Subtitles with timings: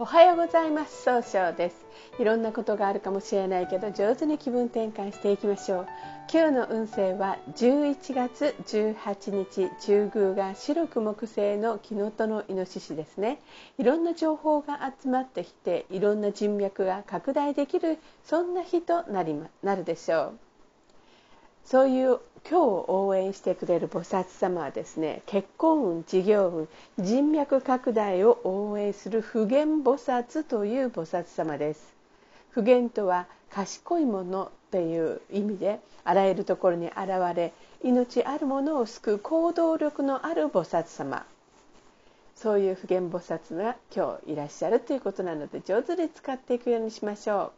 [0.00, 1.02] おはようございます。
[1.02, 1.76] 総称です。
[2.20, 5.86] いろんなことがあるかもしれないけど上手に気分転換していきましょう。
[6.32, 13.40] 今日の運勢は11月18日中宮が白く木星の木のとのイノシシですね。
[13.76, 20.38] いろんな情報が集まってきていろんな人脈が拡大できるそんな日となりまなるでしょう。
[21.64, 26.68] そういう今日応援してくれる菩薩様はですね結婚運事業運
[27.04, 31.94] 人脈拡大を応援する普賢菩薩という菩薩様です。
[32.50, 36.96] 普賢とは賢いものっていう意味であらゆるところに現
[37.34, 41.24] れ命あるものを救う行動力のある菩薩様。
[42.34, 47.57] そういう普賢菩薩が今日いらっしゃるということなので上手に使っていくようにしましょう。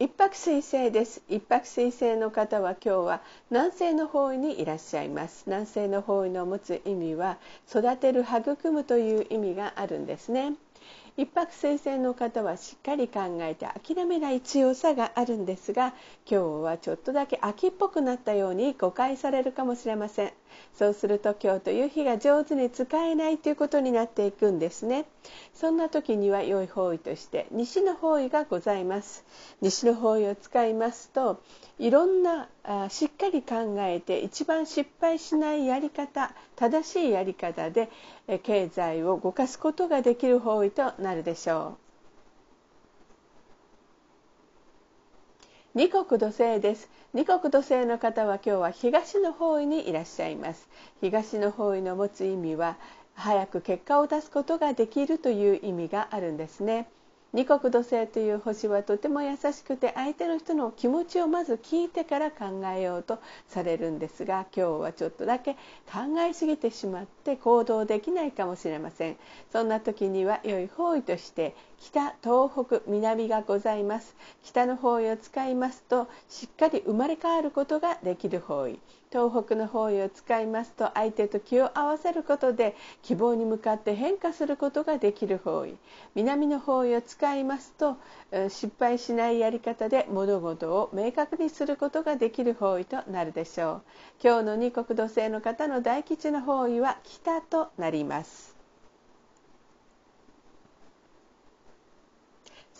[0.00, 1.22] 一泊水星です。
[1.28, 3.20] 一泊水星の方は今日は
[3.50, 5.42] 南西の方位にいらっしゃいます。
[5.46, 7.36] 南西の方位の持つ意味は
[7.68, 10.52] 育てる育むという意味があるんですね。
[11.16, 15.88] 一泊水星の方はしっかり考えて諦めない強さがあるんですが
[16.30, 20.32] 今日はちょっとだけ秋っぽくなったように誤解されるかもしれません。
[20.78, 25.06] そうすると今日という日が上手に使えないということになっていくんですね
[25.54, 29.24] そんな時には良い方位として西の方位がございます
[29.60, 31.42] 西の方位を使いますと
[31.78, 37.88] いろんなあしっかり考えて一番失敗しないやり方正しいやり方で
[38.42, 41.87] 経済を動かすことができる方位となるでしょう。
[45.78, 46.88] 二国土星です。
[47.14, 50.68] 二国土星の方は今日は東の方位にいらっしゃいます。
[51.00, 52.76] 東の方位の持つ意味は
[53.14, 56.88] 早く結果を出すことができるという意味があるんですね。
[57.34, 65.52] 二国土星という星はとても優しくて相手の人の気持ちをまず聞いてから考えようとされるんですが今日はちょっとだけ
[65.92, 69.16] 考えすぎてしまって行動できないかもしれません。
[69.52, 74.16] そんな時には良い方位として北東北南がございます。
[74.42, 78.78] 北の方位を使いますとしっかり生まれ変わることができる方位。
[79.10, 85.76] 東北の方位を使いますと相手と気を合わせることで希望に向かって変化することができる方位。
[86.14, 87.96] 南の方位を使いますと
[88.48, 93.82] 失敗しないやり方で物事を明確にすることができる方位となるでしょう。
[94.22, 98.57] 今日の二国土星の方の大吉の方位は北となります。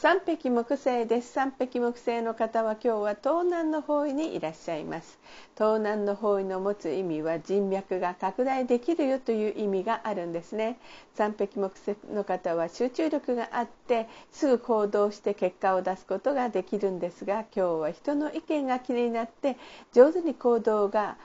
[0.00, 1.32] 三匹木星です。
[1.32, 5.18] 三匹木星の方は今日は東南の方位にいらっしゃいます。
[5.56, 10.78] 東南の方位の持つ意味は人脈が拡大できるよという意味があるんですね。
[11.16, 19.56] 三匹木星の方は集中力があってすぐ行動して結果を出すことができるんですが今日は人の意見が気になって
[19.92, 21.16] 上手に行動が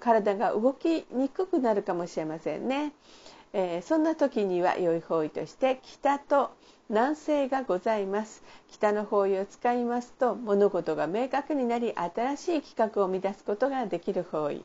[0.00, 2.94] 体が動きにくくなるかもしれませんね、
[3.54, 6.50] えー、そんな時には良い方位として北と
[6.88, 8.42] 南西がございます。
[8.70, 14.64] 北の方位を使いますと物事が明確になり新しい企画を生み出すことができる方位。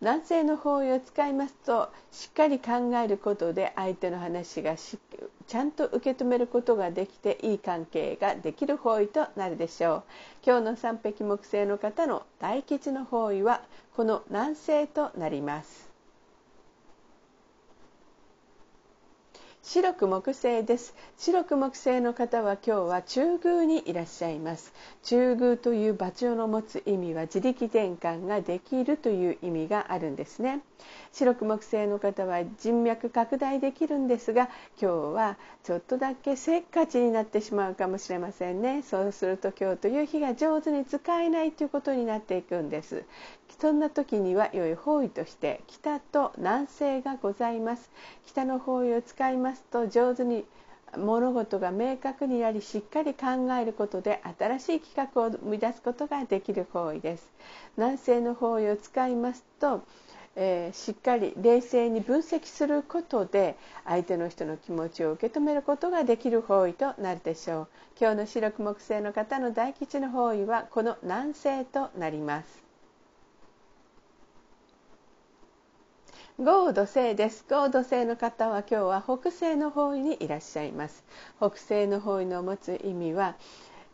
[0.00, 10.02] 南西の方位を使いますとしっかり考えることで相手の話がちゃんと受け止めることができていい関係ができる方位となるでしょう。
[10.46, 13.62] 今日の三匹木星の方の大吉の方位は
[13.96, 15.87] この南西となります。
[19.70, 20.94] 白く木星です。
[21.18, 24.72] 白く木星の方は今日は中宮にいらっしゃいます。
[25.02, 30.62] 中宮という場所の持つ意味は自力転換ができるという意味があるんですね。
[31.12, 34.48] 白く木星の方は人脈拡大できるんですが
[34.80, 38.80] 今日はちょっとだけせっかちになってしまうかもしれませんね。
[38.80, 43.04] そうすると今日という日が上手に使えないということになっていくんです。
[43.60, 47.90] そんな時には良い方位として北と南西がございます。
[48.24, 49.57] 北の方位を使います。
[49.70, 50.44] と上手に
[50.96, 53.26] 物事が明確になりしっかり考
[53.60, 57.30] えることで新しい企画を生み出すことができる方位です。
[57.76, 59.82] 南西の方位を使いますと、
[60.36, 67.68] えー、しっかり冷静に分析することで相手の人の気持ちを受け止めることができる方位となるでしょう。
[68.00, 72.67] 今日の白く木星の方の大吉の方位はこの南西となります。
[76.40, 77.44] 豪土星です。
[77.50, 81.02] 豪土星の方は今日は北西の方位にいらっしゃいます。
[81.38, 83.34] 北西の方位の持つ意味は、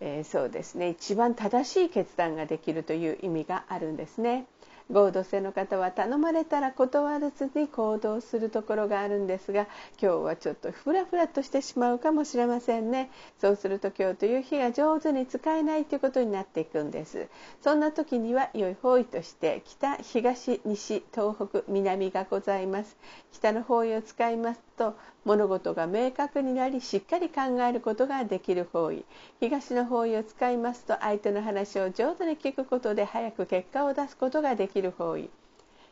[0.00, 0.88] えー、そうですね。
[0.88, 4.46] 一番正しい決断ができるという意味があるんですね。
[4.92, 9.66] 合同性の方は頼まれたら断らずに行動するところがあるんですが
[10.00, 13.10] 今日はちょっとフラフラとしてしまうかもしれませんね。
[13.40, 17.28] そうすると今日という日が上手に使えないということになっていくんです。
[17.62, 22.96] そんな時には良い方位として北東西東北南がございます。
[23.32, 24.94] 北の方位を使いますと
[25.24, 29.04] 物事が明確になりしっかり考えることができる方位。
[29.40, 35.30] 東の方位を使いますと相手の話を上手に聞くことで早く結果を出すことができる方位。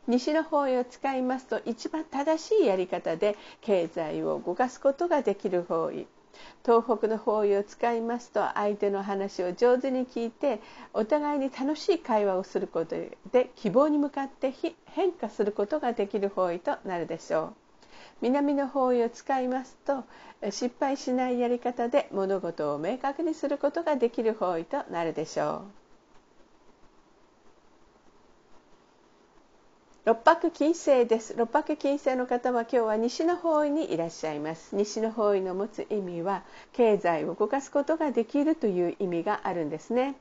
[0.09, 6.07] 西の方位を使いますと一番正しいやり方で経済を動かすことができる方位。
[6.65, 10.61] 東北の方位を使いますと相手の話を上手に聞いて
[10.95, 12.97] お互いに楽しい会話をすること
[13.31, 14.53] で希望に向かって
[14.87, 17.60] 変化することができる方位となるでしょう。
[18.21, 20.05] 南の方位を使いますと
[20.51, 25.81] 失敗しないやり方で物事を明確にすることができる方位となるでしょう。
[30.07, 31.35] 六白金星です。
[31.37, 34.75] 六白金星の方は今日は西の方位にいらっしゃいます。
[34.75, 36.43] 西の方位の持つ意味は
[36.73, 40.15] 経済を動かすことができるという意味があるんですね。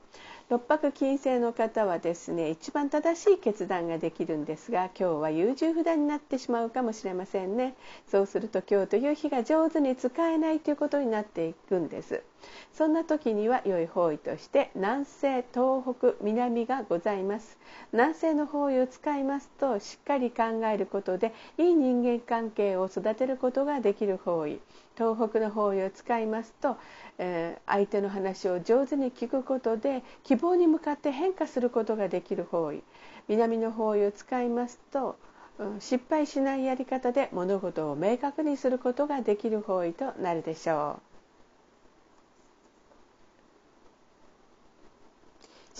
[0.50, 7.76] 六白金星の方はですね一番正しい決断ができるんですが今日は優柔不断になってしまうかもしれませんね。
[8.10, 12.24] そうすると今日という日が上手に使えないということになっていくんです。
[12.72, 17.58] そんな時には良い方位として南西東北南がございます。
[17.92, 20.42] 南西の方位を使いますとしっかり考
[20.72, 24.60] えることでいい人間関係を育てることができる方位。
[24.96, 26.76] 東北の方位を使いますと
[27.22, 32.82] えー、相手の話を上手に聞くことで希望に向かって変化することができる方位。
[33.28, 35.16] 南の方位を使いますと、
[35.58, 41.09] うん、失敗しないやり方で物事を明確にすることができる方位となるでしょう。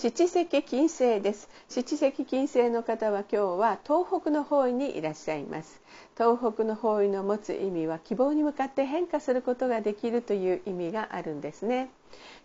[0.01, 1.47] 七石金星です。
[1.69, 5.79] 七石金星の方は今日は東北の方位にいらっしゃいます。
[6.17, 11.91] 東北の方位の持つ意味は希望に向かって変化することができるという意味があるんですね。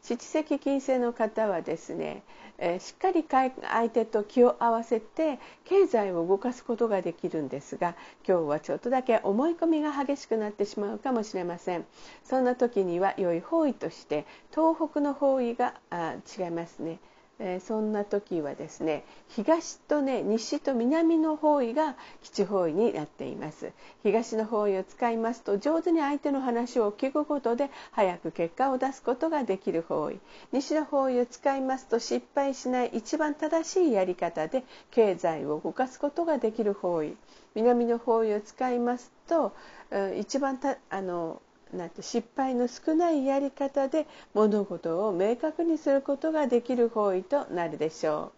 [0.03, 2.25] 七石金星の方はですね、
[2.59, 7.97] えー、しっかり相手と気を合わせて経済を動かすことができるんですが
[8.29, 11.87] 今日はちょっとだけ思い込みが激しくなってしまうかもしれません。
[12.23, 16.99] そんな時には良い方位として東北の方位があ違いますね。
[17.39, 23.73] え、そんな時はですね東とね西と南の方位が基地方位になっています。
[24.03, 30.19] 東の方位を使いますと上手に相手の話を聞くことで早く結果を出すことができる方位。
[30.53, 37.17] 西の方位を使いますと失敗しない一番正しいやり方で経済を動かすことができる方位。
[37.55, 39.53] 南の方位を使いますと、
[39.91, 41.43] うん、一番たあの
[41.73, 48.37] なんて失敗の少ないやり方で物事を明確にすることができる方位となるでしょう。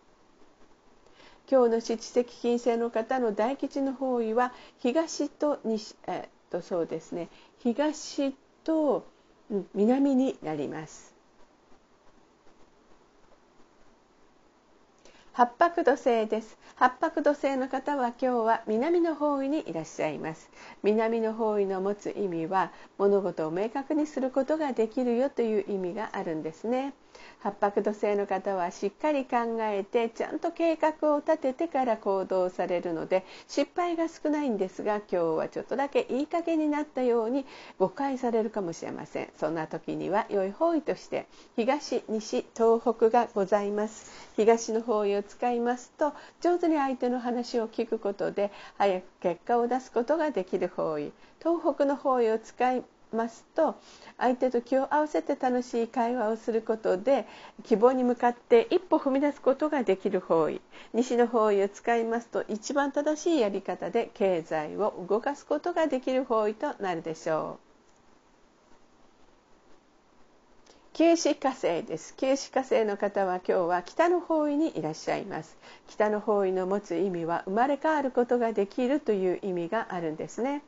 [1.50, 7.28] 今日の七石金星の方の大吉の方位は東と西えっとそうですね
[7.58, 8.34] 東
[8.64, 9.06] と
[9.74, 11.17] 南になります。
[15.38, 16.58] 八白土星です。
[16.74, 20.50] 八白土星の方は今日は南の方位にいらっしゃいます。
[20.82, 26.92] 南の方位の持つ意味は物事を明確にすることができるよという意味があるんですね。
[27.40, 37.46] 八白土星の方はしっかり考えてちゃんと計画を立ててから行動されるので失敗が少ないんですが今日はちょっとだけいい加減になったように
[37.78, 41.26] 誤解されるかもしれませんそんな時には良い方位として
[41.56, 44.10] 東西東北がございます。
[44.36, 51.12] 東の方位を使いますと上手に相手の話を聞くことで早く結果を出すことができる方位。
[51.40, 53.76] 東北の方位を使いますと
[54.16, 57.26] 相手と気を合わせて楽しい会話をすることで
[57.64, 60.60] 希望に向かって一歩踏み出すことができる方位
[60.92, 67.67] 西の方位を使いますと一番正しいやり方で経済を動かすことができる方位となるでしょう。
[70.98, 72.12] 九死火星です。
[72.16, 75.56] 九死火星の方は今日は北の方位にいらっしゃいます。
[75.86, 80.60] 北の方位の持つ意味は生まれ変わることができるという意味があるんですね。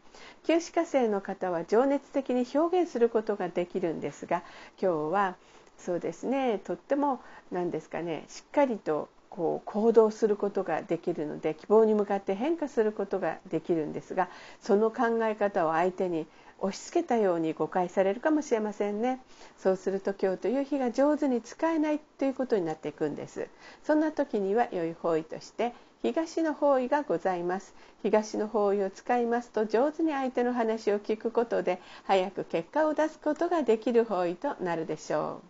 [0.44, 4.44] 九死火星の方は情熱的に表現することができるんですが
[4.80, 5.34] 今日は
[5.78, 7.20] そうですねとっても
[7.50, 14.28] 何ですかねしっかりとこう行動することができるので希望に向かって変化することができるんですが
[14.60, 16.26] その考え方を相手に
[16.58, 19.20] 押し付けたように誤解されるかもしれませんね。
[19.56, 23.48] そうすると今日という日が上手に使えないということになっていくんです。
[23.82, 25.72] そんな時には良い方位として
[26.02, 27.74] 東の方位がございます。
[28.02, 35.49] 東の方位を使いますと上手に相手の話を聞くことで早く結果を出すことができる方位となるでしょう。